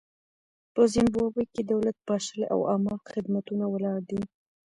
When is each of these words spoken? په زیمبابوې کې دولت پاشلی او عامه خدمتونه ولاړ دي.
په 0.73 0.81
زیمبابوې 0.93 1.45
کې 1.53 1.61
دولت 1.71 1.97
پاشلی 2.07 2.45
او 2.53 2.59
عامه 2.69 2.95
خدمتونه 3.11 3.65
ولاړ 3.69 3.97
دي. 4.09 4.21